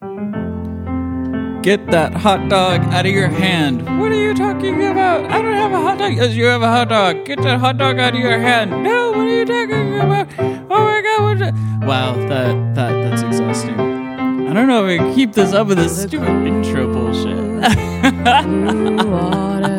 [0.00, 3.82] Get that hot dog out of your hand.
[4.00, 5.24] What are you talking about?
[5.30, 6.14] I don't have a hot dog.
[6.14, 7.24] Yes, you have a hot dog.
[7.24, 8.70] Get that hot dog out of your hand.
[8.84, 10.28] No, what are you talking about?
[10.70, 11.54] Oh my god, that?
[11.84, 13.74] Wow, that that that's exhausting.
[13.78, 17.36] I don't know if I can keep this up with this stupid intro bullshit.
[18.44, 19.76] blue water.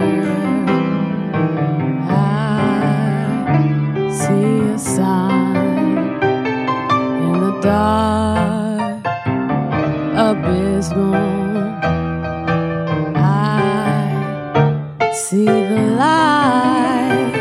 [1.96, 5.56] I see a sign
[7.24, 8.29] in the dark,
[10.80, 11.14] abysmal.
[13.18, 14.02] I
[15.14, 17.36] see the light.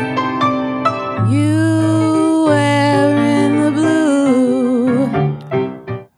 [1.31, 5.07] You wearing the blue.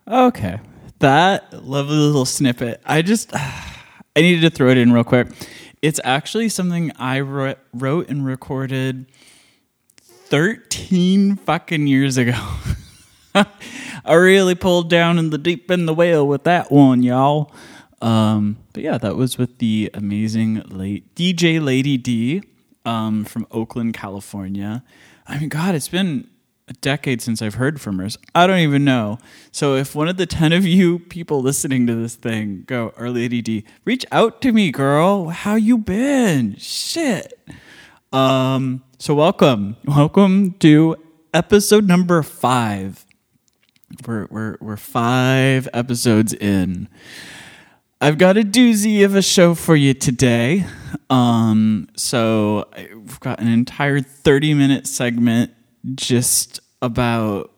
[0.07, 0.59] Okay.
[0.97, 2.81] That lovely little snippet.
[2.87, 3.69] I just I
[4.15, 5.27] needed to throw it in real quick.
[5.83, 9.05] It's actually something I wrote and recorded
[10.01, 12.33] 13 fucking years ago.
[14.05, 17.51] I really pulled down in the deep in the whale with that one, y'all.
[18.01, 22.43] Um, but yeah, that was with the amazing late DJ Lady D
[22.85, 24.83] um, from Oakland, California.
[25.27, 26.27] I mean, God, it's been
[26.67, 28.09] a decade since I've heard from her.
[28.33, 29.19] I don't even know.
[29.51, 33.09] So if one of the 10 of you people listening to this thing go, or
[33.09, 35.29] Lady D, reach out to me, girl.
[35.29, 36.55] How you been?
[36.57, 37.39] Shit.
[38.11, 39.77] Um, so welcome.
[39.85, 40.97] Welcome to
[41.33, 43.05] episode number five.
[44.05, 46.87] We're, we're, we're five episodes in.
[47.99, 50.65] I've got a doozy of a show for you today.
[51.09, 55.51] Um, so I've got an entire 30 minute segment
[55.95, 57.51] just about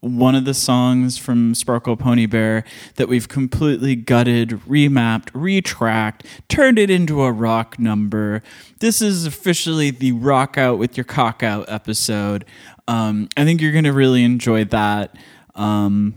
[0.00, 2.64] one of the songs from Sparkle Pony Bear
[2.96, 8.42] that we've completely gutted, remapped, retracked, turned it into a rock number.
[8.80, 12.44] This is officially the Rock Out with Your Cock Out episode.
[12.88, 15.16] Um, I think you're going to really enjoy that.
[15.54, 16.14] Um,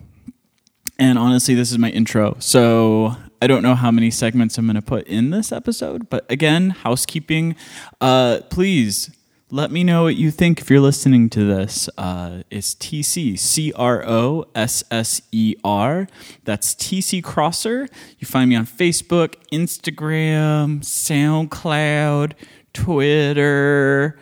[1.00, 2.38] and honestly, this is my intro.
[2.39, 6.09] So I don't know how many segments I'm going to put in this episode.
[6.09, 7.56] But again, housekeeping.
[8.00, 9.09] Uh, please
[9.54, 11.88] let me know what you think if you're listening to this.
[11.98, 16.08] Uh, it's TC C R O S S E R.
[16.44, 17.88] That's TC Crosser.
[18.17, 22.33] You find me on Facebook, Instagram, SoundCloud,
[22.73, 24.17] Twitter,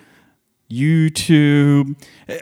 [0.69, 1.95] YouTube,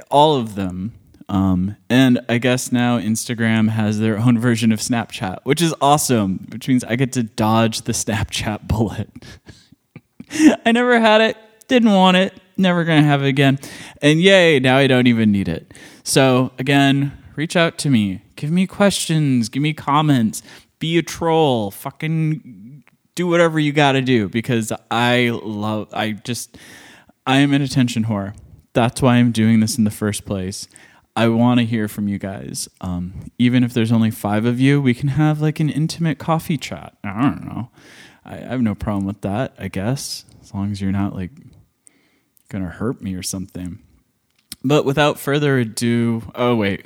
[0.10, 0.99] all of them.
[1.30, 6.48] Um, and I guess now Instagram has their own version of Snapchat, which is awesome,
[6.52, 9.10] which means I get to dodge the Snapchat bullet.
[10.66, 11.38] I never had it,
[11.68, 13.60] didn't want it, never gonna have it again.
[14.02, 15.74] And yay, now I don't even need it.
[16.04, 20.44] So again, reach out to me, give me questions, give me comments,
[20.80, 22.84] be a troll, fucking
[23.16, 26.58] do whatever you gotta do because I love, I just,
[27.26, 28.36] I am an attention whore.
[28.74, 30.68] That's why I'm doing this in the first place.
[31.20, 32.70] I want to hear from you guys.
[32.80, 36.58] Um, even if there's only five of you, we can have like an intimate coffee
[36.58, 36.96] chat.
[37.04, 37.72] I don't know.
[38.24, 41.32] I, I have no problem with that, I guess, as long as you're not like
[42.48, 43.80] going to hurt me or something.
[44.64, 46.86] But without further ado, oh, wait.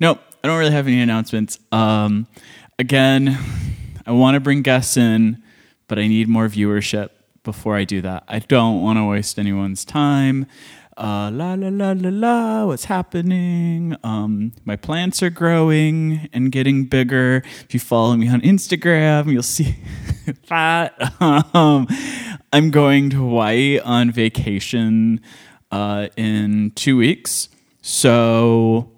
[0.00, 1.60] Nope, I don't really have any announcements.
[1.70, 2.26] Um,
[2.80, 3.38] again,
[4.04, 5.40] I want to bring guests in,
[5.86, 7.10] but I need more viewership
[7.44, 8.24] before I do that.
[8.26, 10.46] I don't want to waste anyone's time
[10.96, 13.96] uh, la la la la la, what's happening?
[14.04, 17.42] Um, my plants are growing and getting bigger.
[17.64, 19.76] If you follow me on Instagram, you'll see
[20.48, 20.94] that.
[21.20, 21.88] Um,
[22.52, 25.20] I'm going to Hawaii on vacation
[25.70, 27.48] uh, in two weeks.
[27.82, 28.90] So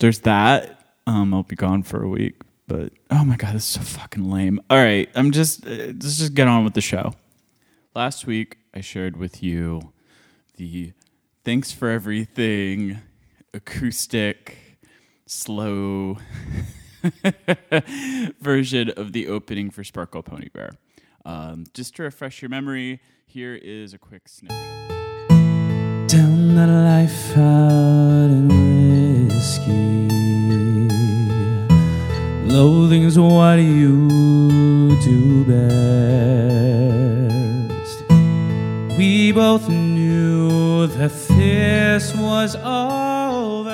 [0.00, 0.80] there's that.
[1.06, 4.30] Um, I'll be gone for a week, but oh my god, this is so fucking
[4.30, 4.60] lame.
[4.70, 7.12] All right, I'm just uh, let's just get on with the show.
[7.94, 9.92] Last week I shared with you
[10.56, 10.92] the
[11.48, 13.00] thanks for everything
[13.54, 14.58] acoustic
[15.24, 16.18] slow
[18.42, 20.72] version of the opening for Sparkle Pony Bear.
[21.24, 24.58] Um, just to refresh your memory, here is a quick snippet.
[26.06, 30.08] Down that life out and whiskey.
[32.52, 36.67] Loathing's what you do best.
[39.28, 43.68] We both knew that this was over.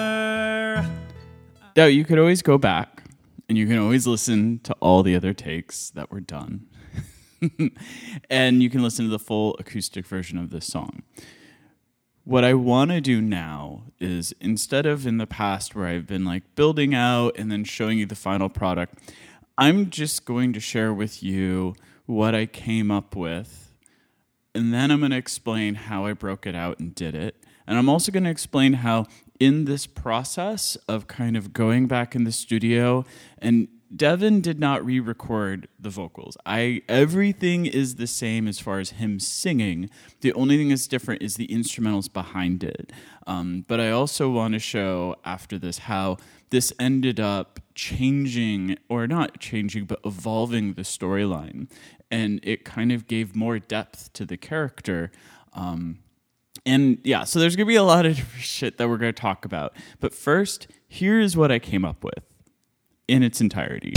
[1.76, 3.04] Now, you could always go back
[3.48, 6.66] and you can always listen to all the other takes that were done.
[8.28, 11.04] and you can listen to the full acoustic version of this song.
[12.24, 16.24] What I want to do now is instead of in the past where I've been
[16.24, 18.98] like building out and then showing you the final product,
[19.56, 23.63] I'm just going to share with you what I came up with.
[24.54, 27.36] And then I'm going to explain how I broke it out and did it.
[27.66, 29.06] And I'm also going to explain how,
[29.40, 33.04] in this process of kind of going back in the studio
[33.38, 36.36] and Devin did not re-record the vocals.
[36.44, 39.88] I everything is the same as far as him singing.
[40.20, 42.92] The only thing that's different is the instrumentals behind it.
[43.26, 46.16] Um, but I also want to show after this how
[46.50, 51.68] this ended up changing, or not changing, but evolving the storyline,
[52.14, 55.10] and it kind of gave more depth to the character.
[55.52, 55.98] Um,
[56.64, 59.74] and yeah, so there's gonna be a lot of shit that we're gonna talk about.
[59.98, 62.22] But first, here's what I came up with
[63.08, 63.94] in its entirety.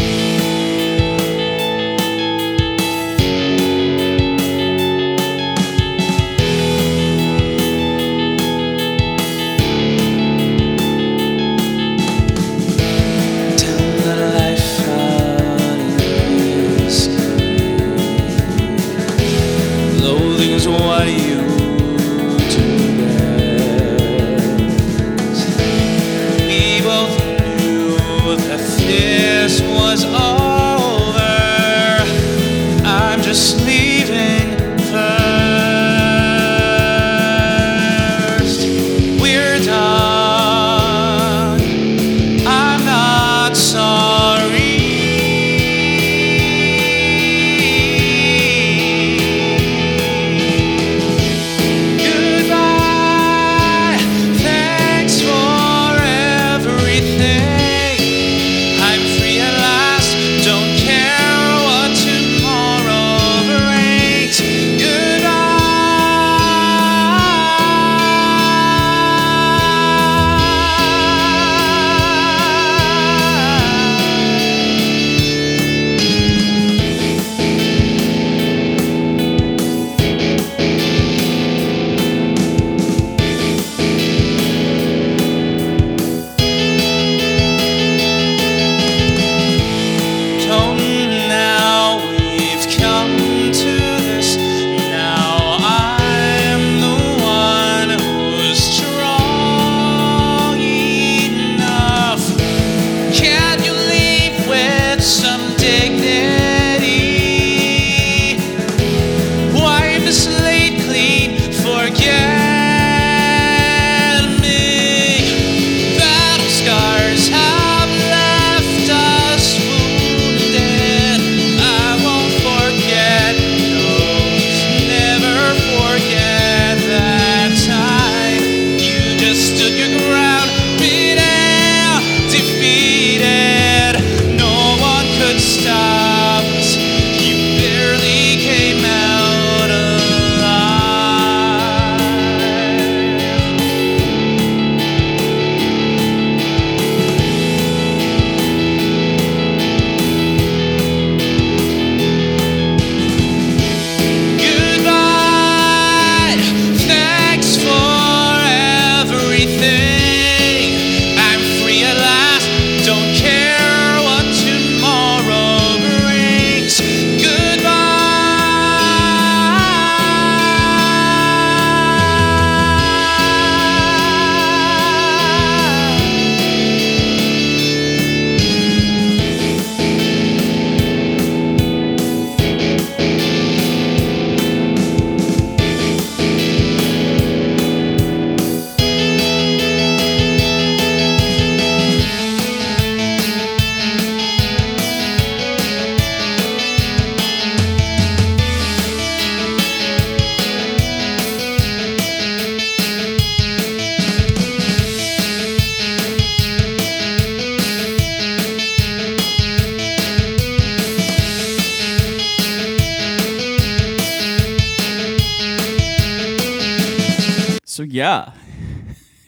[217.98, 218.34] Yeah,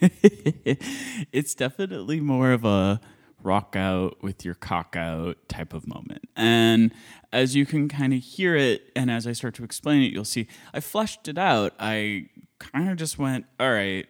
[0.00, 3.00] it's definitely more of a
[3.42, 6.28] rock out with your cock out type of moment.
[6.36, 6.92] And
[7.32, 10.24] as you can kind of hear it, and as I start to explain it, you'll
[10.24, 11.74] see I fleshed it out.
[11.80, 12.28] I
[12.60, 14.06] kind of just went, all right,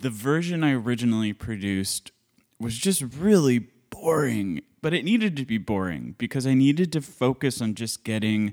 [0.00, 2.10] the version I originally produced
[2.58, 7.60] was just really boring, but it needed to be boring because I needed to focus
[7.60, 8.52] on just getting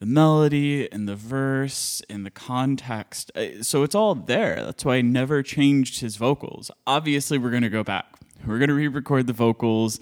[0.00, 3.30] the melody and the verse and the context.
[3.36, 4.56] Uh, So it's all there.
[4.56, 6.70] That's why I never changed his vocals.
[6.86, 8.06] Obviously, we're going to go back.
[8.46, 10.00] We're going to re record the vocals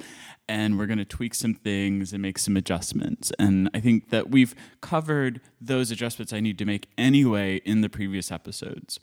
[0.49, 3.31] and we're going to tweak some things and make some adjustments.
[3.39, 7.91] And I think that we've covered those adjustments I need to make anyway in the
[7.91, 8.99] previous episodes.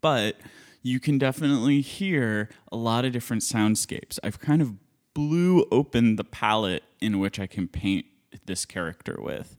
[0.00, 0.36] But
[0.82, 4.18] you can definitely hear a lot of different soundscapes.
[4.22, 4.74] I've kind of
[5.14, 8.06] blew open the palette in which I can paint
[8.46, 9.56] this character with.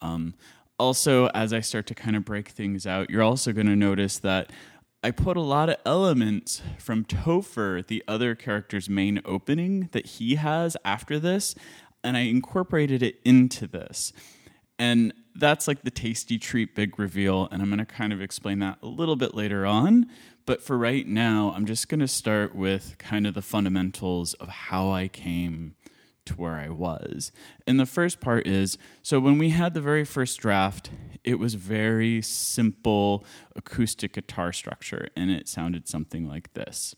[0.00, 0.34] Um,
[0.78, 4.18] also, as I start to kind of break things out, you're also going to notice
[4.18, 4.50] that
[5.04, 10.36] I put a lot of elements from Topher, the other character's main opening that he
[10.36, 11.54] has after this,
[12.04, 14.12] and I incorporated it into this.
[14.78, 18.58] And that's like the tasty treat big reveal, and I'm going to kind of explain
[18.60, 20.06] that a little bit later on.
[20.46, 24.48] But for right now, I'm just going to start with kind of the fundamentals of
[24.48, 25.74] how I came
[26.26, 27.32] to where I was.
[27.66, 30.90] And the first part is so when we had the very first draft,
[31.24, 33.24] it was very simple
[33.54, 36.94] acoustic guitar structure, and it sounded something like this.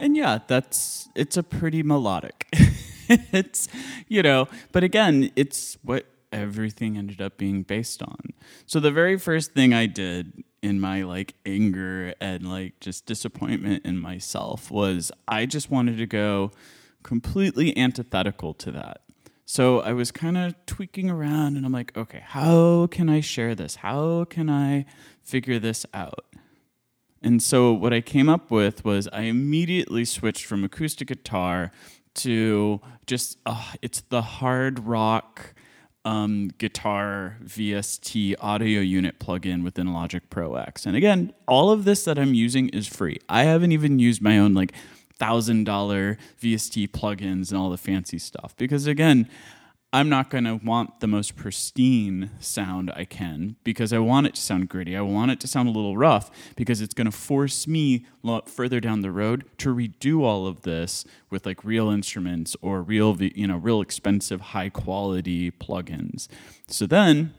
[0.00, 2.46] And yeah, that's it's a pretty melodic.
[3.08, 3.68] it's
[4.08, 8.32] you know, but again, it's what everything ended up being based on.
[8.66, 13.84] So the very first thing I did in my like anger and like just disappointment
[13.84, 16.52] in myself was I just wanted to go
[17.02, 19.02] completely antithetical to that.
[19.44, 23.54] So I was kind of tweaking around and I'm like, okay, how can I share
[23.54, 23.76] this?
[23.76, 24.86] How can I
[25.22, 26.26] figure this out?
[27.20, 31.70] And so what I came up with was I immediately switched from acoustic guitar
[32.14, 35.54] to just uh, it's the hard rock
[36.04, 40.86] um, guitar VST audio unit plugin within Logic Pro X.
[40.86, 43.18] And again, all of this that I'm using is free.
[43.28, 44.72] I haven't even used my own like
[45.18, 49.28] thousand dollar VST plugins and all the fancy stuff because again,
[49.94, 54.34] I'm not going to want the most pristine sound I can because I want it
[54.36, 54.96] to sound gritty.
[54.96, 58.06] I want it to sound a little rough because it's going to force me
[58.46, 63.20] further down the road to redo all of this with like real instruments or real,
[63.20, 66.26] you know, real expensive, high quality plugins.
[66.68, 67.34] So then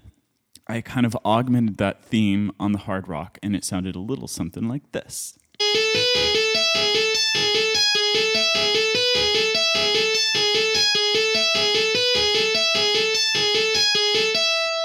[0.68, 4.28] I kind of augmented that theme on the hard rock and it sounded a little
[4.28, 5.40] something like this.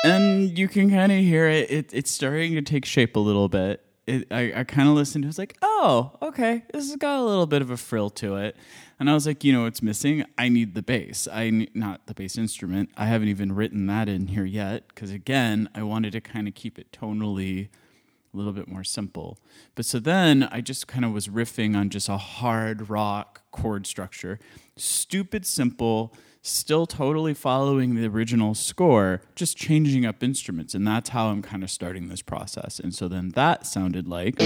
[0.04, 1.90] And you can kind of hear it, it.
[1.92, 3.84] It's starting to take shape a little bit.
[4.06, 5.24] It, I, I kind of listened.
[5.24, 8.36] I was like, oh, okay, this has got a little bit of a frill to
[8.36, 8.56] it.
[8.98, 10.24] And I was like, you know, what's missing?
[10.36, 11.28] I need the bass.
[11.30, 12.90] I need, not the bass instrument.
[12.96, 16.54] I haven't even written that in here yet because again, I wanted to kind of
[16.54, 17.68] keep it tonally
[18.32, 19.38] a little bit more simple.
[19.74, 23.86] But so then I just kind of was riffing on just a hard rock chord
[23.86, 24.38] structure,
[24.76, 26.14] stupid simple
[26.48, 30.74] still totally following the original score, just changing up instruments.
[30.74, 32.80] And that's how I'm kind of starting this process.
[32.80, 34.38] And so then that sounded like.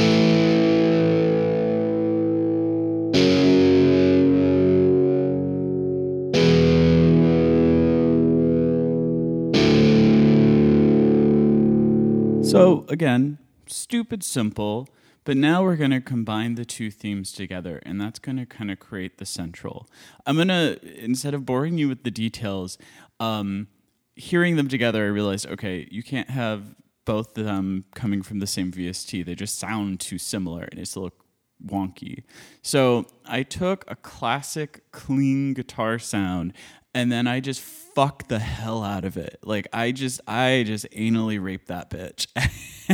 [12.45, 14.89] So again, stupid simple,
[15.25, 18.71] but now we're going to combine the two themes together, and that's going to kind
[18.71, 19.89] of create the central.
[20.27, 22.79] I'm going to, instead of boring you with the details,
[23.21, 23.69] um,
[24.17, 26.75] hearing them together, I realized, okay, you can't have
[27.05, 29.25] both of them coming from the same VST.
[29.25, 31.19] They just sound too similar, and it's a little
[31.65, 32.25] wonky.
[32.63, 36.53] So I took a classic clean guitar sound
[36.95, 39.39] and then I just fucked the hell out of it.
[39.43, 42.27] Like I just I just anally raped that bitch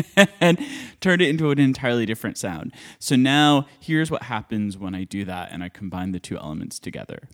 [0.40, 0.58] and
[1.00, 2.72] turned it into an entirely different sound.
[2.98, 6.78] So now here's what happens when I do that and I combine the two elements
[6.78, 7.28] together.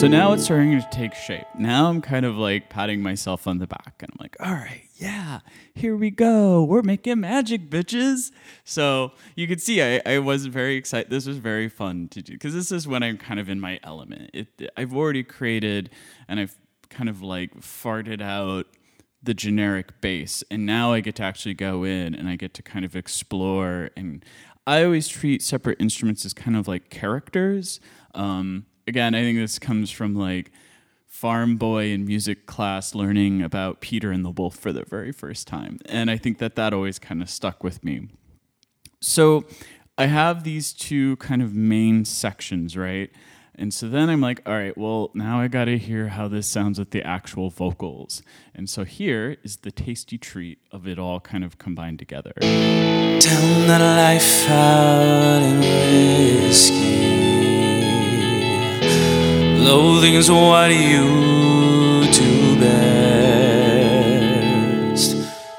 [0.00, 1.44] So now it's starting to take shape.
[1.58, 4.84] Now I'm kind of like patting myself on the back and I'm like, all right,
[4.96, 5.40] yeah,
[5.74, 6.64] here we go.
[6.64, 8.30] We're making magic, bitches.
[8.64, 11.10] So you can see I, I was very excited.
[11.10, 13.78] This was very fun to do because this is when I'm kind of in my
[13.82, 14.30] element.
[14.32, 15.90] It, I've already created
[16.26, 16.56] and I've
[16.88, 18.68] kind of like farted out
[19.22, 20.42] the generic base.
[20.50, 23.90] and now I get to actually go in and I get to kind of explore
[23.98, 24.24] and
[24.66, 27.80] I always treat separate instruments as kind of like characters.
[28.14, 30.50] Um, again, I think this comes from like
[31.06, 35.46] farm boy in music class learning about Peter and the Wolf for the very first
[35.46, 35.78] time.
[35.86, 38.08] And I think that that always kind of stuck with me.
[39.00, 39.44] So
[39.96, 43.10] I have these two kind of main sections, right?
[43.54, 46.48] And so then I'm like, all right, well, now I got to hear how this
[46.48, 48.22] sounds with the actual vocals.
[48.52, 52.32] And so here is the tasty treat of it all kind of combined together.
[52.40, 57.09] Down that life out and risky.
[59.60, 64.00] Loathing's what you do best.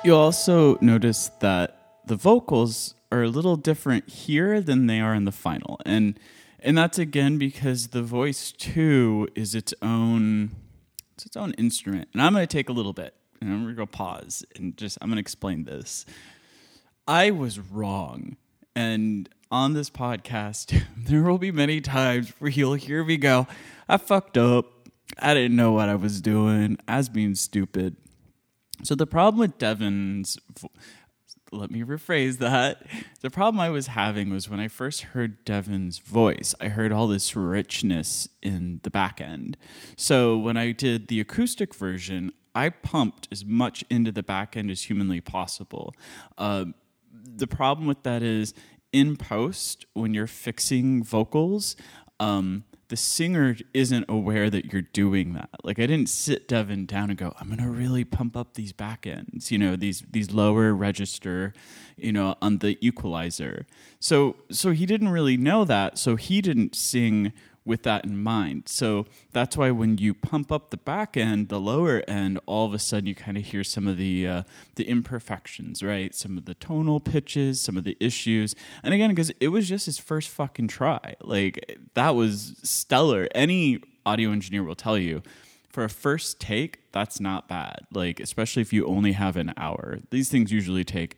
[0.04, 5.26] You also notice that the vocals are a little different here than they are in
[5.26, 5.80] the final.
[5.86, 6.20] And
[6.60, 10.52] and that's again because the voice too is its own
[11.14, 12.10] it's its own instrument.
[12.14, 15.12] And I'm to take a little bit and I'm to go pause and just I'm
[15.12, 16.06] to explain this.
[17.08, 18.38] I was wrong.
[18.76, 23.48] And on this podcast, there will be many times where you'll hear me go,
[23.88, 24.66] I fucked up.
[25.20, 26.78] I didn't know what I was doing.
[26.88, 27.98] I was being stupid.
[28.84, 30.40] So the problem with Devin's,
[31.52, 32.84] let me rephrase that.
[33.20, 37.08] The problem I was having was when I first heard Devin's voice, I heard all
[37.08, 39.58] this richness in the back end.
[39.98, 44.72] So when I did the acoustic version, I pumped as much into the back end
[44.72, 45.94] as humanly possible.
[46.38, 46.66] Uh,
[47.14, 48.54] the problem with that is
[48.92, 51.76] in post when you're fixing vocals
[52.20, 55.50] um, the singer isn't aware that you're doing that.
[55.64, 59.08] Like i didn't sit devin down and go i'm gonna really pump up these back
[59.08, 61.54] ends you know these these lower register
[61.96, 63.66] you know on the equalizer.
[64.00, 67.32] So so he didn't really know that so he didn't sing
[67.64, 68.64] with that in mind.
[68.66, 72.74] So that's why when you pump up the back end, the lower end, all of
[72.74, 74.44] a sudden you kind of hear some of the uh,
[74.76, 76.14] the imperfections, right?
[76.16, 78.56] Some of the tonal pitches, some of the issues.
[78.84, 83.28] And again, because it was just his first fucking try, like that was stellar.
[83.36, 85.22] Any audio engineer will tell you.
[85.70, 87.86] For a first take, that's not bad.
[87.94, 90.00] Like, especially if you only have an hour.
[90.10, 91.16] These things usually take,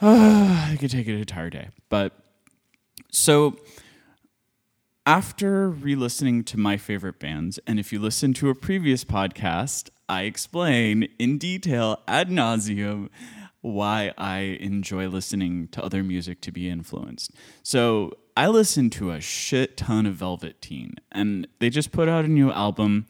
[0.00, 1.68] uh, it could take an entire day.
[1.90, 2.14] But
[3.10, 3.58] so
[5.06, 10.22] after re-listening to my favorite bands, and if you listen to a previous podcast, I
[10.22, 13.08] explain in detail ad nauseum
[13.60, 17.30] why I enjoy listening to other music to be influenced.
[17.62, 22.24] So I listened to a shit ton of Velvet Teen, and they just put out
[22.24, 23.06] a new album.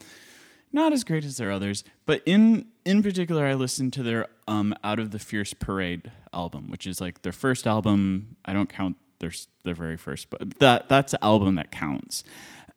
[0.72, 4.74] Not as great as their others, but in in particular, I listened to their um,
[4.84, 8.36] "Out of the Fierce Parade" album, which is like their first album.
[8.44, 9.32] I don't count their
[9.64, 12.25] their very first, but that that's the album that counts.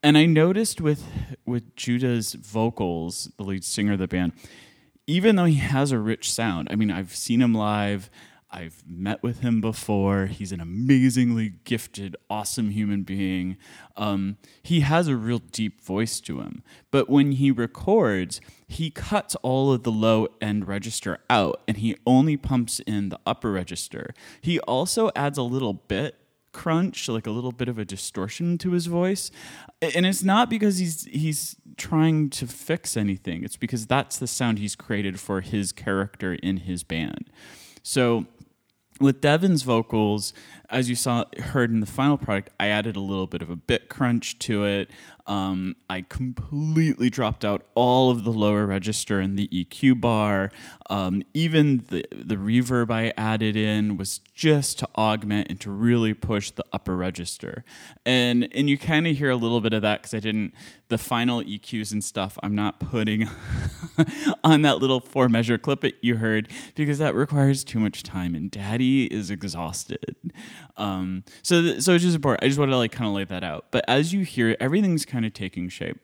[0.02, 1.04] And I noticed with
[1.46, 4.34] with Judah's vocals, the lead singer of the band,
[5.08, 6.70] even though he has a rich sound.
[6.72, 8.10] I mean, I've seen him live.
[8.52, 10.26] I've met with him before.
[10.26, 13.58] He's an amazingly gifted, awesome human being.
[13.96, 16.64] Um, he has a real deep voice to him.
[16.90, 21.96] But when he records, he cuts all of the low end register out and he
[22.08, 24.14] only pumps in the upper register.
[24.42, 26.16] He also adds a little bit
[26.52, 29.32] crunch, like a little bit of a distortion to his voice.
[29.82, 33.44] And it's not because he's he's trying to fix anything.
[33.44, 37.30] It's because that's the sound he's created for his character in his band.
[37.84, 38.26] So
[39.00, 40.34] with Devin's vocals,
[40.72, 43.56] as you saw heard in the final product, I added a little bit of a
[43.56, 44.90] bit crunch to it.
[45.26, 50.52] Um, I completely dropped out all of the lower register and the EQ bar.
[50.90, 56.16] Um, even the the reverb I added in was just to augment and to really
[56.16, 57.64] push the upper register.
[58.06, 60.54] And and you kind of hear a little bit of that because I didn't
[60.88, 62.40] the final EQs and stuff.
[62.42, 63.30] I'm not putting
[64.44, 68.34] on that little four measure clip that you heard because that requires too much time
[68.34, 70.34] and Daddy is exhausted.
[70.78, 72.44] Um, so th- so it's just important.
[72.44, 73.66] I just wanted to like kind of lay that out.
[73.72, 75.98] But as you hear, everything's kind of taking shape.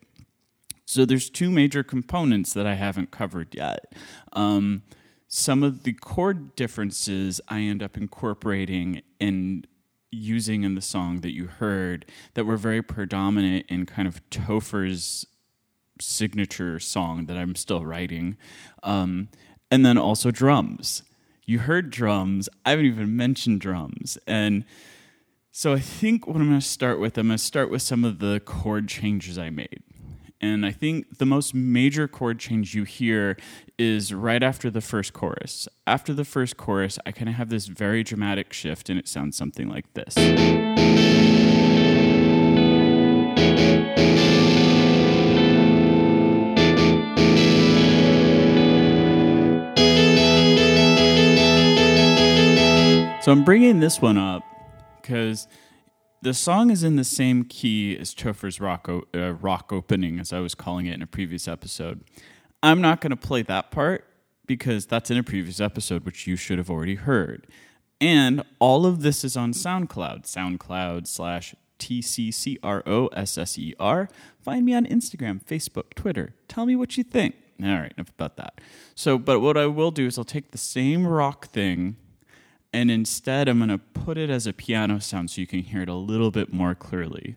[0.85, 3.93] So there's two major components that I haven't covered yet.
[4.33, 4.83] Um,
[5.27, 9.67] some of the chord differences I end up incorporating and
[10.11, 15.25] using in the song that you heard that were very predominant in kind of Topher's
[15.99, 18.37] signature song that I'm still writing.
[18.83, 19.29] Um,
[19.71, 21.03] and then also drums.
[21.45, 22.49] You heard drums.
[22.65, 24.17] I haven't even mentioned drums.
[24.25, 24.65] And
[25.51, 28.03] so I think what I'm going to start with, I'm going to start with some
[28.03, 29.83] of the chord changes I made.
[30.41, 33.37] And I think the most major chord change you hear
[33.79, 35.67] is right after the first chorus.
[35.87, 39.37] After the first chorus, I kind of have this very dramatic shift, and it sounds
[39.37, 40.15] something like this.
[53.25, 54.43] So I'm bringing this one up
[55.01, 55.47] because
[56.21, 60.31] the song is in the same key as Topher's rock, o- uh, rock opening, as
[60.31, 62.03] I was calling it in a previous episode.
[62.61, 64.05] I'm not going to play that part
[64.45, 67.47] because that's in a previous episode, which you should have already heard.
[67.99, 72.59] And all of this is on SoundCloud, SoundCloud slash TCCROSSER.
[74.39, 76.35] Find me on Instagram, Facebook, Twitter.
[76.47, 77.33] Tell me what you think.
[77.63, 78.61] All right, enough about that.
[78.93, 81.95] So, but what I will do is I'll take the same rock thing
[82.75, 85.81] and instead, I'm going to put it as a piano sound so you can hear
[85.81, 87.33] it a little bit more clearly.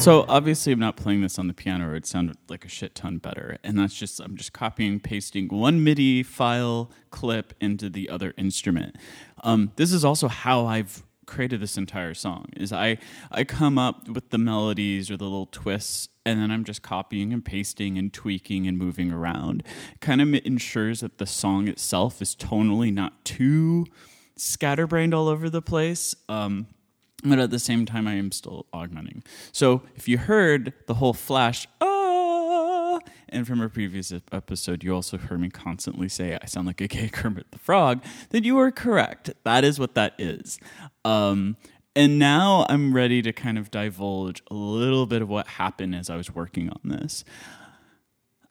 [0.00, 2.94] So obviously, I'm not playing this on the piano; it would sound like a shit
[2.94, 3.58] ton better.
[3.62, 8.96] And that's just I'm just copying, pasting one MIDI file clip into the other instrument.
[9.44, 12.46] Um, this is also how I've created this entire song.
[12.56, 12.98] Is I
[13.30, 17.32] I come up with the melodies or the little twists, and then I'm just copying
[17.32, 19.62] and pasting and tweaking and moving around.
[20.00, 23.86] Kind of ensures that the song itself is tonally not too
[24.34, 26.16] scatterbrained all over the place.
[26.28, 26.66] Um,
[27.24, 29.24] but at the same time, I am still augmenting.
[29.52, 31.97] So if you heard the whole flash, ah,
[33.30, 36.88] and from a previous episode, you also heard me constantly say I sound like a
[36.88, 39.30] gay Kermit the Frog, then you are correct.
[39.44, 40.58] That is what that is.
[41.04, 41.56] Um,
[41.96, 46.08] and now I'm ready to kind of divulge a little bit of what happened as
[46.08, 47.24] I was working on this.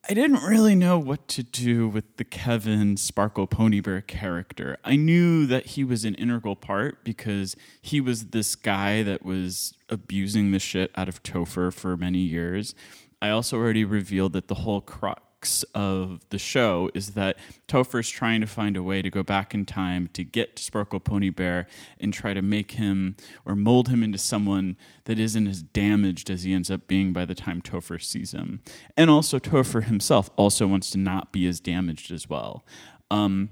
[0.09, 4.77] I didn't really know what to do with the Kevin Sparkle Pony Bear character.
[4.85, 9.73] I knew that he was an integral part because he was this guy that was
[9.89, 12.73] abusing the shit out of Topher for many years.
[13.21, 18.41] I also already revealed that the whole crux of the show is that Topher's trying
[18.41, 21.67] to find a way to go back in time to get to Sparkle Pony Bear
[21.99, 26.43] and try to make him or mold him into someone that isn't as damaged as
[26.43, 28.62] he ends up being by the time Topher sees him.
[28.95, 32.65] And also, Topher himself also wants to not be as damaged as well.
[33.10, 33.49] Um,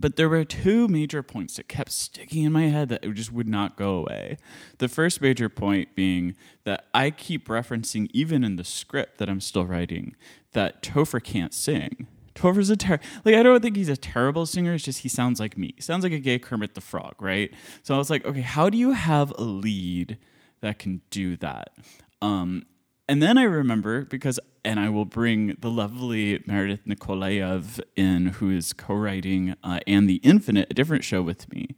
[0.00, 3.48] but there were two major points that kept sticking in my head that just would
[3.48, 4.38] not go away.
[4.78, 6.34] The first major point being
[6.64, 10.16] that I keep referencing, even in the script that I'm still writing,
[10.52, 12.06] that Topher can't sing.
[12.34, 14.74] Topher's a ter- like I don't think he's a terrible singer.
[14.74, 15.74] It's just he sounds like me.
[15.76, 17.52] He sounds like a gay Kermit the Frog, right?
[17.82, 20.16] So I was like, okay, how do you have a lead
[20.60, 21.74] that can do that?
[22.22, 22.64] Um,
[23.10, 28.50] and then I remember because, and I will bring the lovely Meredith Nikolaev in, who
[28.50, 31.74] is co-writing uh, "And the Infinite," a different show with me.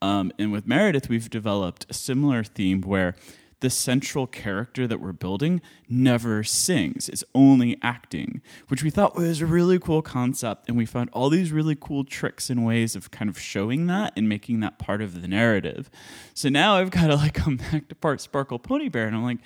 [0.00, 3.14] Um, and with Meredith, we've developed a similar theme where
[3.60, 9.40] the central character that we're building never sings; it's only acting, which we thought was
[9.40, 10.64] a really cool concept.
[10.66, 14.14] And we found all these really cool tricks and ways of kind of showing that
[14.16, 15.88] and making that part of the narrative.
[16.34, 19.22] So now I've got to like come back to part Sparkle Pony Bear, and I'm
[19.22, 19.38] like,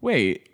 [0.00, 0.48] wait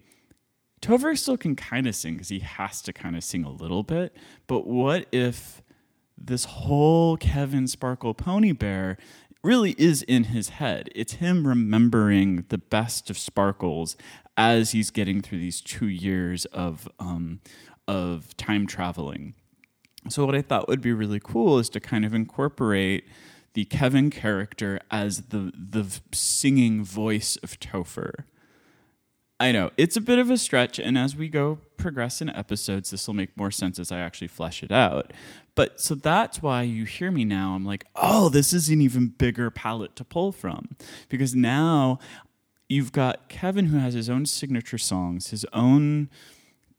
[0.81, 3.83] Topher still can kind of sing because he has to kind of sing a little
[3.83, 4.17] bit.
[4.47, 5.63] But what if
[6.17, 8.97] this whole Kevin Sparkle Pony Bear
[9.43, 10.89] really is in his head?
[10.95, 13.97] It's him remembering the best of Sparkles
[14.37, 17.41] as he's getting through these two years of um,
[17.89, 19.35] of time traveling.
[20.09, 23.05] So what I thought would be really cool is to kind of incorporate
[23.55, 28.25] the Kevin character as the the singing voice of Topher.
[29.41, 32.91] I know it's a bit of a stretch, and as we go progress in episodes,
[32.91, 35.13] this will make more sense as I actually flesh it out.
[35.55, 37.55] But so that's why you hear me now.
[37.55, 40.77] I'm like, oh, this is an even bigger palette to pull from
[41.09, 41.99] because now
[42.69, 46.11] you've got Kevin who has his own signature songs, his own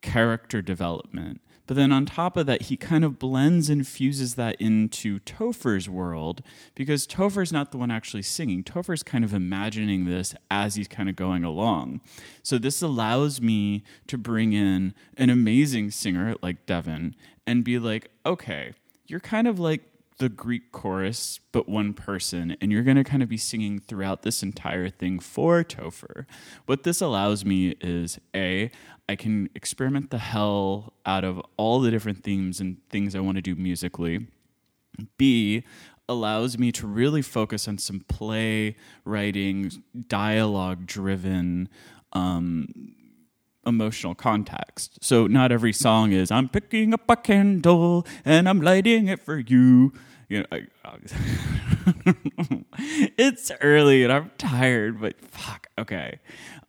[0.01, 1.41] character development.
[1.69, 5.87] But then on top of that, he kind of blends and fuses that into Topher's
[5.87, 6.41] world
[6.73, 8.63] because Topher's not the one actually singing.
[8.63, 12.01] Topher's kind of imagining this as he's kind of going along.
[12.41, 17.13] So this allows me to bring in an amazing singer like Devin
[17.45, 18.73] and be like, okay,
[19.05, 19.83] you're kind of like
[20.17, 24.23] the Greek chorus, but one person, and you're going to kind of be singing throughout
[24.23, 26.25] this entire thing for Topher.
[26.65, 28.69] What this allows me is A,
[29.09, 33.37] I can experiment the hell out of all the different themes and things I want
[33.37, 34.27] to do musically.
[35.17, 35.63] B,
[36.07, 39.71] allows me to really focus on some play writing,
[40.07, 41.69] dialogue driven
[42.13, 42.67] um,
[43.65, 44.99] emotional context.
[45.01, 49.39] So not every song is I'm picking up a candle and I'm lighting it for
[49.39, 49.91] you.
[50.29, 50.67] You know, I,
[53.17, 56.19] it's early and I'm tired, but fuck, okay.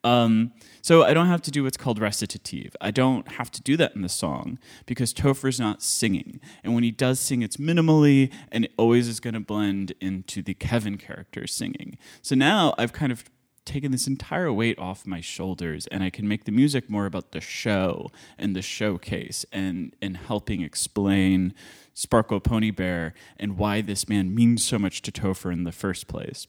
[0.02, 2.74] Um, so I don't have to do what's called recitative.
[2.80, 6.40] I don't have to do that in the song because Topher's not singing.
[6.64, 10.40] And when he does sing, it's minimally and it always is going to blend into
[10.42, 11.98] the Kevin character singing.
[12.22, 13.24] So now I've kind of
[13.66, 17.32] taken this entire weight off my shoulders and I can make the music more about
[17.32, 21.52] the show and the showcase and, and helping explain
[22.00, 26.06] Sparkle Pony Bear and why this man means so much to Topher in the first
[26.06, 26.46] place.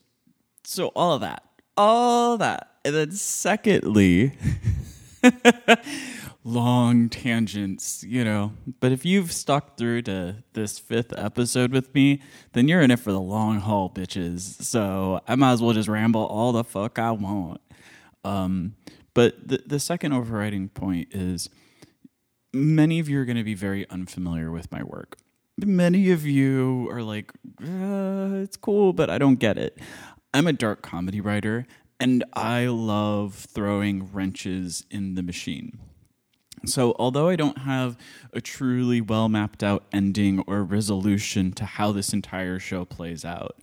[0.64, 1.44] So all of that.
[1.76, 2.70] All that.
[2.86, 4.32] And then secondly,
[6.46, 8.54] long tangents, you know.
[8.80, 12.22] But if you've stuck through to this fifth episode with me,
[12.54, 14.64] then you're in it for the long haul, bitches.
[14.64, 17.60] So I might as well just ramble all the fuck I want.
[18.24, 18.76] Um,
[19.14, 21.50] but the the second overriding point is
[22.54, 25.18] many of you are going to be very unfamiliar with my work.
[25.66, 29.78] Many of you are like, uh, it's cool, but I don't get it.
[30.34, 31.66] I'm a dark comedy writer,
[32.00, 35.78] and I love throwing wrenches in the machine.
[36.66, 37.98] So, although I don't have
[38.34, 43.58] a truly well mapped out ending or resolution to how this entire show plays out,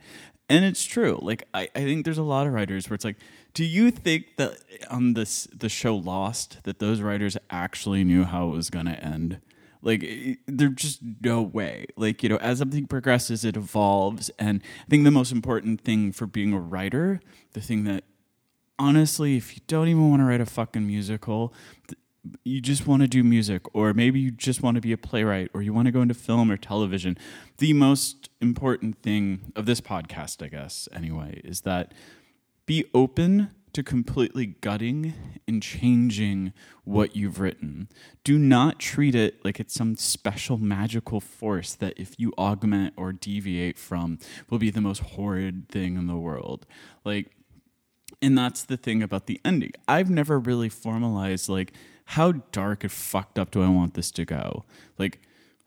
[0.48, 3.18] and it's true, like I, I think there's a lot of writers where it's like,
[3.54, 4.58] do you think that
[4.90, 9.04] on this the show Lost that those writers actually knew how it was going to
[9.04, 9.40] end?
[9.82, 11.86] Like, there's just no way.
[11.96, 16.12] Like, you know, as something progresses, it evolves, and I think the most important thing
[16.12, 17.20] for being a writer,
[17.52, 18.04] the thing that
[18.78, 21.52] honestly, if you don't even want to write a fucking musical,
[22.44, 25.50] you just want to do music, or maybe you just want to be a playwright,
[25.54, 27.16] or you want to go into film or television.
[27.58, 31.94] The most important thing of this podcast, I guess, anyway, is that
[32.66, 35.14] be open to completely gutting
[35.46, 36.52] and changing
[36.84, 37.88] what you've written.
[38.24, 43.12] Do not treat it like it's some special magical force that if you augment or
[43.12, 44.18] deviate from
[44.50, 46.66] will be the most horrid thing in the world.
[47.04, 47.32] Like
[48.20, 49.72] and that's the thing about the ending.
[49.86, 51.72] I've never really formalized like
[52.04, 54.64] how dark and fucked up do I want this to go?
[54.96, 55.20] Like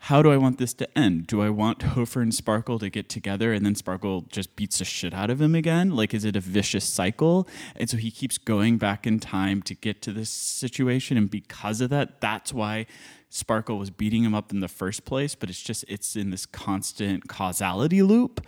[0.06, 1.28] how do I want this to end?
[1.28, 4.86] Do I want Topher and Sparkle to get together and then Sparkle just beats the
[4.86, 5.96] shit out of him again?
[5.96, 7.48] Like, is it a vicious cycle?
[7.76, 11.18] And so he keeps going back in time to get to this situation.
[11.18, 12.88] And because of that, that's why
[13.30, 15.36] Sparkle was beating him up in the first place.
[15.36, 18.42] But it's just, it's in this constant causality loop.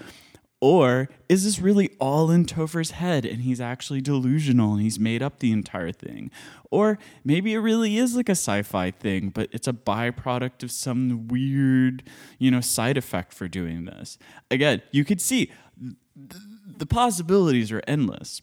[0.63, 5.21] Or is this really all in Topher's head and he's actually delusional and he's made
[5.21, 6.31] up the entire thing?
[6.71, 10.71] Or maybe it really is like a sci fi thing, but it's a byproduct of
[10.71, 12.03] some weird,
[12.39, 14.17] you know, side effect for doing this.
[14.49, 16.43] Again, you could see th-
[16.77, 18.41] the possibilities are endless.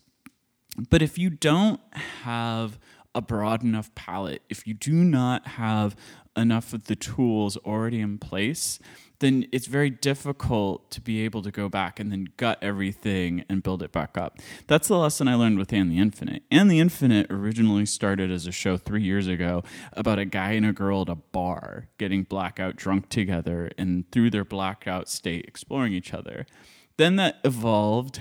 [0.90, 1.80] But if you don't
[2.22, 2.78] have
[3.14, 5.96] a broad enough palette, if you do not have
[6.36, 8.78] enough of the tools already in place,
[9.20, 13.62] then it's very difficult to be able to go back and then gut everything and
[13.62, 14.38] build it back up.
[14.66, 16.42] That's the lesson I learned with And the Infinite.
[16.50, 20.64] And the Infinite originally started as a show three years ago about a guy and
[20.64, 25.92] a girl at a bar getting blackout drunk together and through their blackout state exploring
[25.92, 26.46] each other.
[26.96, 28.20] Then that evolved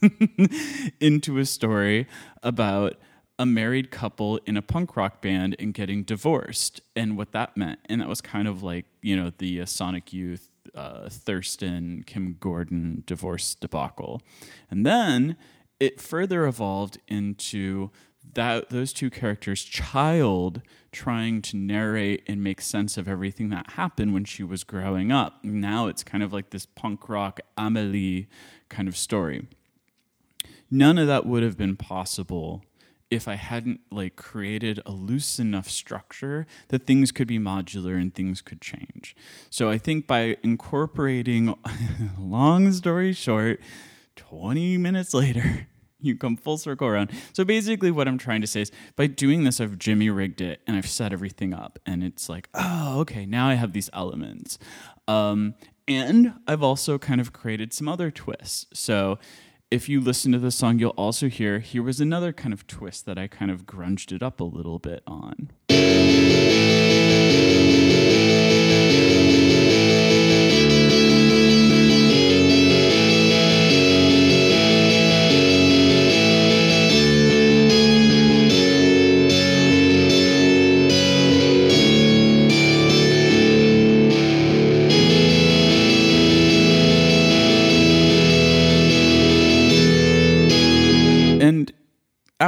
[1.00, 2.06] into a story
[2.42, 2.96] about
[3.38, 7.78] a married couple in a punk rock band and getting divorced and what that meant.
[7.86, 12.36] And that was kind of like, you know, the uh, Sonic Youth, uh, Thurston, Kim
[12.40, 14.20] Gordon divorce debacle.
[14.70, 15.36] And then
[15.78, 17.90] it further evolved into
[18.34, 20.60] that those two characters child
[20.92, 25.42] trying to narrate and make sense of everything that happened when she was growing up
[25.42, 28.28] now it's kind of like this punk rock amelie
[28.68, 29.46] kind of story
[30.70, 32.62] none of that would have been possible
[33.10, 38.14] if I hadn't like created a loose enough structure that things could be modular and
[38.14, 39.16] things could change.
[39.50, 41.54] So I think by incorporating
[42.18, 43.60] long story short,
[44.16, 45.68] 20 minutes later,
[46.00, 47.10] you come full circle around.
[47.32, 50.60] So basically what I'm trying to say is by doing this I've Jimmy rigged it
[50.66, 54.58] and I've set everything up and it's like, oh, okay, now I have these elements.
[55.06, 55.54] Um,
[55.88, 58.66] and I've also kind of created some other twists.
[58.78, 59.18] So
[59.70, 63.04] if you listen to the song, you'll also hear here was another kind of twist
[63.06, 65.50] that I kind of grunged it up a little bit on.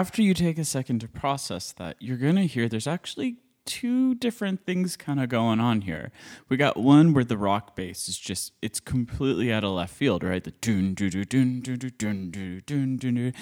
[0.01, 3.37] After you take a second to process that, you're going to hear there's actually
[3.67, 6.11] two different things kind of going on here.
[6.49, 10.25] We got one where the rock bass is just it's completely out of left field,
[10.25, 10.43] right?
[10.43, 13.35] The dun dun dun dun dun dun dun dun dun.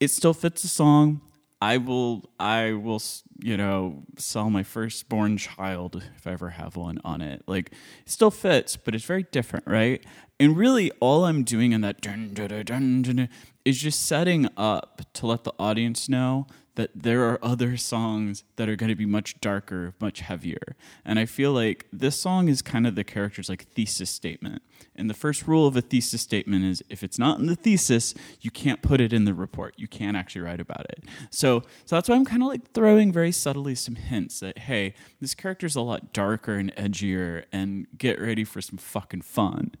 [0.00, 1.20] It still fits the song.
[1.62, 3.00] I will I will
[3.40, 7.44] you know sell my firstborn child if I ever have one on it.
[7.46, 7.70] Like
[8.04, 10.04] it still fits, but it's very different, right?
[10.40, 13.28] And really, all I'm doing in that dun, dun, dun, dun, dun,
[13.68, 16.46] is just setting up to let the audience know
[16.78, 20.76] that there are other songs that are going to be much darker, much heavier.
[21.04, 24.62] And I feel like this song is kind of the character's like thesis statement.
[24.94, 28.14] And the first rule of a thesis statement is if it's not in the thesis,
[28.40, 29.74] you can't put it in the report.
[29.76, 31.02] You can't actually write about it.
[31.30, 34.94] So, so that's why I'm kind of like throwing very subtly some hints that hey,
[35.20, 39.72] this character's a lot darker and edgier, and get ready for some fucking fun.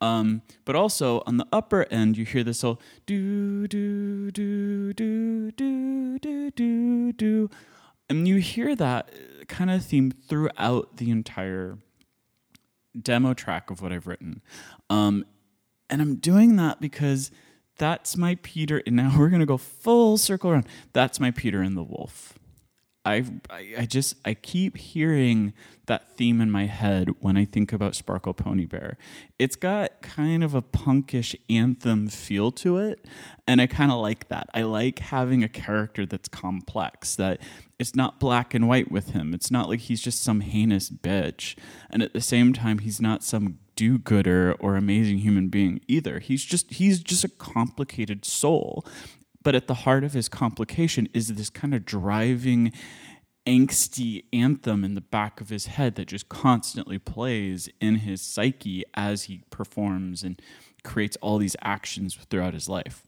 [0.00, 5.50] Um, but also on the upper end, you hear this whole do do do do
[5.50, 7.50] do do do do,
[8.08, 9.10] and you hear that
[9.48, 11.78] kind of theme throughout the entire
[13.00, 14.42] demo track of what I've written.
[14.88, 15.24] Um,
[15.90, 17.30] and I'm doing that because
[17.76, 18.82] that's my Peter.
[18.86, 20.66] And now we're gonna go full circle around.
[20.92, 22.38] That's my Peter and the Wolf.
[23.04, 25.52] I, I just I keep hearing
[25.86, 28.96] that theme in my head when I think about Sparkle Pony Bear.
[29.38, 33.04] It's got kind of a punkish anthem feel to it,
[33.46, 34.48] and I kind of like that.
[34.54, 37.40] I like having a character that's complex, that
[37.78, 39.34] it's not black and white with him.
[39.34, 41.56] It's not like he's just some heinous bitch,
[41.90, 46.20] and at the same time he's not some do-gooder or amazing human being either.
[46.20, 48.86] He's just he's just a complicated soul
[49.44, 52.72] but at the heart of his complication is this kind of driving
[53.46, 58.82] angsty anthem in the back of his head that just constantly plays in his psyche
[58.94, 60.40] as he performs and
[60.82, 63.04] creates all these actions throughout his life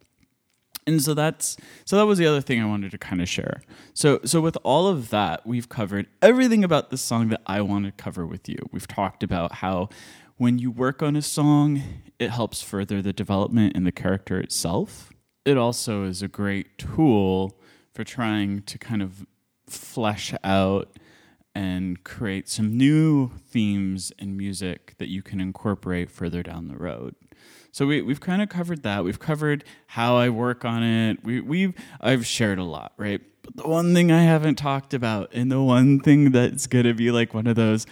[0.87, 3.61] and so that's so that was the other thing I wanted to kind of share.
[3.92, 7.87] So so with all of that, we've covered everything about the song that I want
[7.87, 8.59] to cover with you.
[8.70, 9.88] We've talked about how
[10.37, 11.83] when you work on a song,
[12.20, 15.11] it helps further the development in the character itself
[15.46, 17.56] it also is a great tool
[17.94, 19.24] for trying to kind of
[19.66, 20.98] flesh out
[21.54, 27.14] and create some new themes in music that you can incorporate further down the road.
[27.70, 29.04] So we, we've kind of covered that.
[29.04, 31.24] We've covered how I work on it.
[31.24, 33.22] We, we've I've shared a lot, right?
[33.42, 37.11] But the one thing I haven't talked about, and the one thing that's gonna be
[37.11, 37.87] like one of those,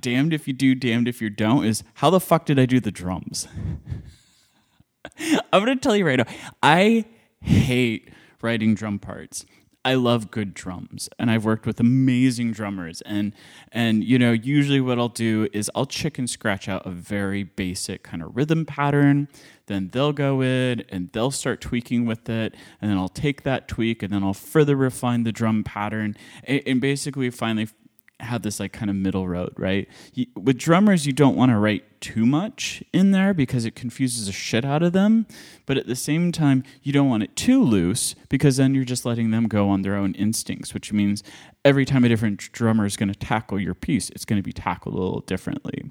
[0.00, 2.80] damned if you do, damned if you don't, is how the fuck did I do
[2.80, 3.46] the drums?
[5.52, 6.26] I'm going to tell you right now.
[6.62, 7.04] I
[7.40, 8.10] hate
[8.40, 9.44] writing drum parts.
[9.84, 13.34] I love good drums and I've worked with amazing drummers and
[13.72, 18.04] and you know usually what I'll do is I'll chicken scratch out a very basic
[18.04, 19.26] kind of rhythm pattern
[19.66, 23.66] then they'll go in and they'll start tweaking with it and then I'll take that
[23.66, 27.68] tweak and then I'll further refine the drum pattern and, and basically finally
[28.22, 29.88] have this like kind of middle road, right?
[30.14, 34.26] You, with drummers, you don't want to write too much in there because it confuses
[34.26, 35.26] the shit out of them.
[35.66, 39.04] But at the same time, you don't want it too loose because then you're just
[39.04, 41.22] letting them go on their own instincts, which means
[41.64, 44.52] every time a different drummer is going to tackle your piece, it's going to be
[44.52, 45.90] tackled a little differently.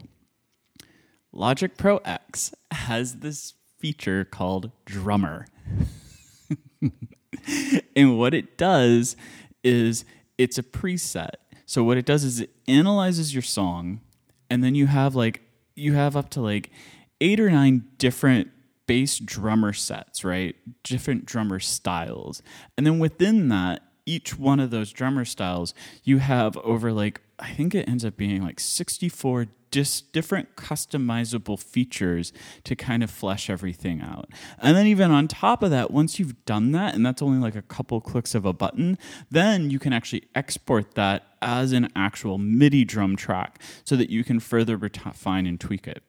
[1.33, 5.47] Logic Pro X has this feature called Drummer.
[7.95, 9.15] and what it does
[9.63, 10.05] is
[10.37, 14.01] it's a preset so what it does is it analyzes your song,
[14.49, 15.41] and then you have like
[15.75, 16.69] you have up to like
[17.21, 18.49] eight or nine different
[18.87, 20.55] bass drummer sets, right?
[20.83, 22.41] Different drummer styles.
[22.77, 27.51] And then within that, each one of those drummer styles, you have over like, I
[27.51, 32.31] think it ends up being like 64 dis- different customizable features
[32.63, 34.29] to kind of flesh everything out.
[34.59, 37.55] And then, even on top of that, once you've done that, and that's only like
[37.55, 38.97] a couple clicks of a button,
[39.29, 44.23] then you can actually export that as an actual MIDI drum track so that you
[44.23, 46.03] can further refine and tweak it.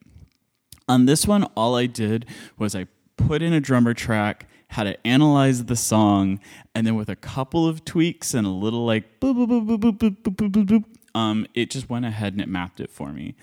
[0.87, 2.25] On this one, all I did
[2.57, 6.39] was I put in a drummer track how to analyze the song,
[6.73, 9.97] and then with a couple of tweaks and a little like boop boop boop boop
[9.97, 13.11] boop boop boop boop, boop um, it just went ahead and it mapped it for
[13.11, 13.35] me.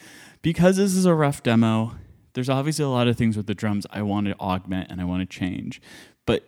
[0.43, 1.97] Because this is a rough demo,
[2.33, 5.05] there's obviously a lot of things with the drums I want to augment and I
[5.05, 5.81] want to change.
[6.27, 6.45] But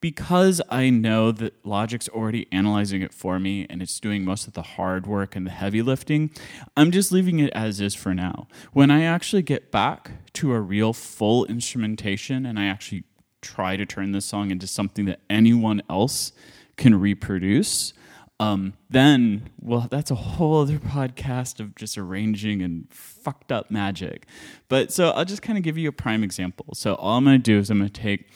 [0.00, 4.54] because I know that Logic's already analyzing it for me and it's doing most of
[4.54, 6.30] the hard work and the heavy lifting,
[6.76, 8.48] I'm just leaving it as is for now.
[8.72, 13.04] When I actually get back to a real full instrumentation and I actually
[13.42, 16.32] try to turn this song into something that anyone else
[16.76, 17.92] can reproduce,
[18.40, 24.26] um, then well that's a whole other podcast of just arranging and fucked up magic.
[24.68, 26.74] But so i'll just kind of give you a prime example.
[26.74, 28.28] So all i'm going to do is i'm going to take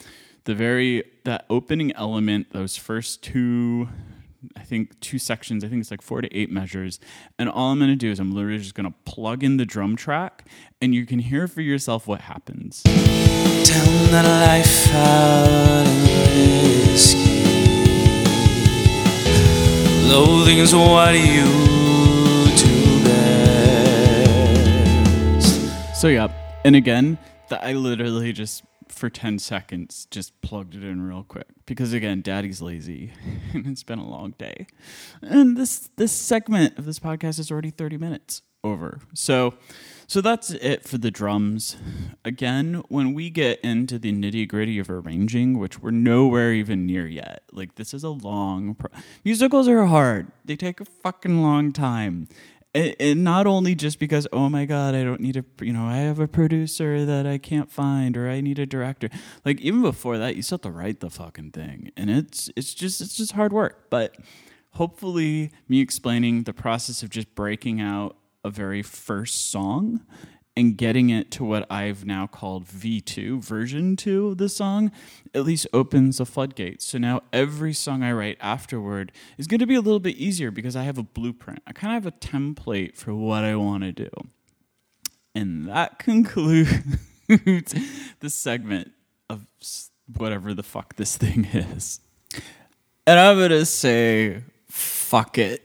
[0.45, 3.89] the very that opening element those first two
[4.59, 7.01] i think two sections i think it's like four to eight measures
[7.39, 9.65] and all i'm going to do is i'm literally just going to plug in the
[9.65, 10.47] drum track
[10.83, 12.83] and you can hear for yourself what happens.
[12.83, 15.87] That life out
[16.85, 17.54] risky.
[20.09, 21.45] Loathing's what you
[22.57, 24.35] do best.
[26.01, 26.29] So yeah,
[26.65, 27.19] and again,
[27.51, 32.63] I literally just for 10 seconds just plugged it in real quick because again, daddy's
[32.63, 33.13] lazy
[33.53, 34.67] and it's been a long day.
[35.23, 39.01] And this this segment of this podcast is already 30 minutes over.
[39.15, 39.55] So
[40.07, 41.77] so that's it for the drums.
[42.25, 47.07] Again, when we get into the nitty gritty of arranging, which we're nowhere even near
[47.07, 48.75] yet, like this is a long.
[48.75, 48.91] Pro-
[49.25, 50.31] Musicals are hard.
[50.45, 52.29] They take a fucking long time.
[52.75, 55.85] And, and not only just because, oh my god, I don't need a, you know,
[55.85, 59.09] I have a producer that I can't find, or I need a director.
[59.45, 62.75] Like even before that, you still have to write the fucking thing, and it's it's
[62.75, 63.91] just it's just hard work.
[63.91, 64.17] But
[64.71, 70.01] hopefully, me explaining the process of just breaking out a very first song
[70.57, 74.93] and getting it to what I've now called V2, version 2 of the song,
[75.35, 76.87] at least opens the floodgates.
[76.87, 80.51] So now every song I write afterward is going to be a little bit easier
[80.51, 81.61] because I have a blueprint.
[81.67, 84.11] I kind of have a template for what I want to do.
[85.35, 86.75] And that concludes
[87.27, 88.93] the segment
[89.29, 89.47] of
[90.17, 92.01] whatever the fuck this thing is.
[93.07, 95.63] And I'm going to say, fuck it.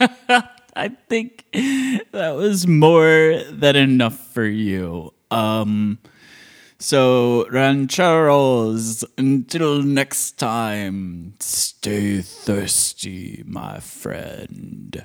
[0.80, 5.12] I think that was more than enough for you.
[5.30, 5.98] Um,
[6.78, 15.04] so, rancheros, until next time, stay thirsty, my friend.